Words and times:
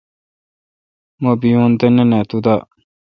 مہ 1.21 1.31
بیون 1.41 1.71
تہ 1.79 1.87
نہ 1.95 2.03
نا 2.09 2.19
تو 2.29 2.37
دا 2.45 2.55